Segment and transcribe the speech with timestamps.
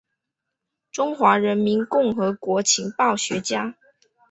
[0.91, 3.75] 中华人民共和国情报学家。